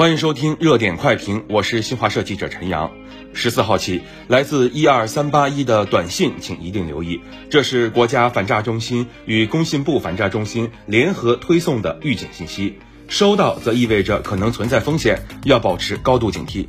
[0.00, 2.90] 欢迎收听热点快评，我是新华社记者陈阳。
[3.34, 7.20] 十四号起，来自一二三八一的短信，请一定留意，
[7.50, 12.78] 这是国家反诈中心与工信部反诈中心联合推送的预警信息。
[13.08, 16.66] 收到则意味着可能存在风险，要保持高度警惕。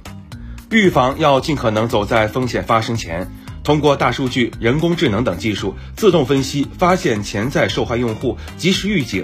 [0.69, 3.31] 预防要尽可能走在风险发生前，
[3.63, 9.23] 通过大数据、人工智能等技术自动分析，发现潜在受害用户，及时预警。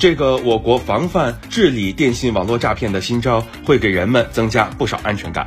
[0.00, 5.46] 这个我国防范治理电信网络诈骗的新招，会给人们增加不少安全感。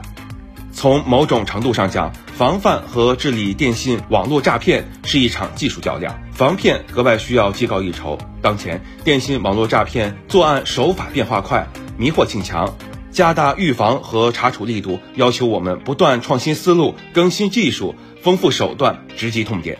[0.71, 8.15] 从某种程度上讲，防范和治理电信网络诈骗是一场技术较量，防骗格外需要技高一筹。
[8.43, 12.75] 当前电信网络诈骗作案手法变化快，迷惑性强，
[13.09, 19.79] 加大预防和查处力度，要求我们不断创新思路、更新技术、丰富手段，直击痛点。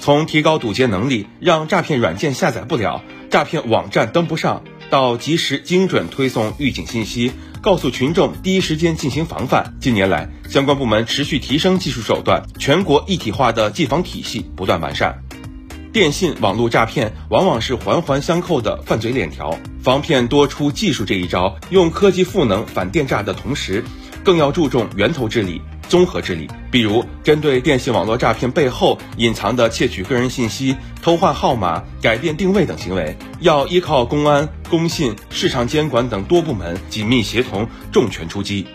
[0.00, 3.00] 从提高堵截能力，让诈骗软件下载不了。
[3.34, 9.74] 诈骗网站登不上，到及时精准推送预警信息，告诉群众第一时间进行防范。
[9.80, 15.20] 近年来，相关部门持续提升技术手段，全国一体化的技防体系不断完善。
[15.92, 23.82] 电信网络诈骗往往是环环相扣的犯罪链条，防骗多出技术这一招，用科技赋能反电诈的同时，
[24.22, 25.60] 更要注重源头治理。
[25.88, 38.66] 综合治理，比如针对电信网络诈骗背后隐藏的窃取个人信息、偷换号码、改变定位等行为，要依靠公安、工信、市场监管等多部门紧密协同，重拳出击，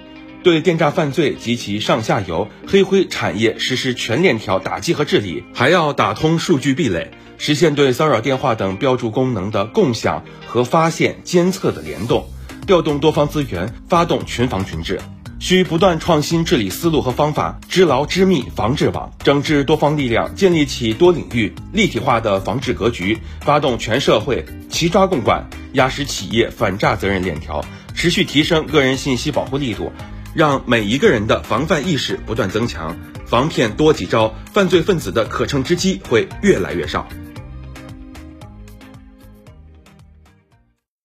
[0.43, 12.29] 对电诈犯罪及其上下游黑灰产业实施全链条打击和治理，还要打通数据壁垒，实现对骚扰电话等标注功能的共享和发现、监测的联动，
[12.65, 14.99] 调动多方资源，发动群防群治。
[15.39, 27.63] 需不断创新治理思路和方法，织牢织密防治网，整治多方力量，建立起多领域立体化的防治格局，发动全社会齐抓共管，压实企业反诈责任链条，
[27.95, 29.93] 持续提升个人信息保护力度，
[30.33, 37.07] 让每一个人的防范意识不断增强，防骗多几招，犯罪分子的可乘之机会越来越少。